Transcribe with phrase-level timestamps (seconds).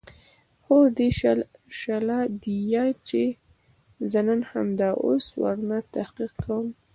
[0.63, 1.09] خو دى
[1.81, 3.21] شله ديه چې
[4.09, 4.19] نه زه
[4.51, 6.65] همدا اوس ورنه تحقيق کوم.